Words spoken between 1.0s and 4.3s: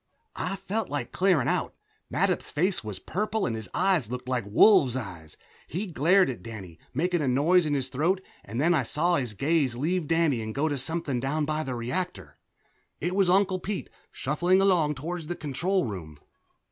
clearing out. Mattup's face was purple and his eyes looked